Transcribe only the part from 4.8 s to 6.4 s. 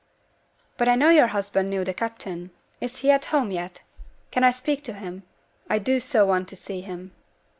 to him? I do so